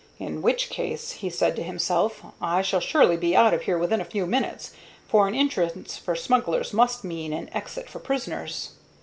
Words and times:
"In 0.17 0.41
which 0.41 0.71
case," 0.71 1.11
he 1.11 1.29
said 1.29 1.55
to 1.55 1.61
himself, 1.61 2.23
"I 2.41 2.63
shall 2.63 2.79
surely 2.79 3.17
be 3.17 3.35
out 3.35 3.53
of 3.53 3.61
here 3.61 3.77
within 3.77 4.01
a 4.01 4.03
few 4.03 4.25
minutes; 4.25 4.71
for 5.07 5.27
an 5.27 5.35
entrance 5.35 5.95
for 5.95 6.15
smugglers 6.15 6.73
must 6.73 7.03
mean 7.03 7.33
an 7.33 7.51
exit 7.53 7.87
for 7.87 7.99
prisoners." 7.99 8.71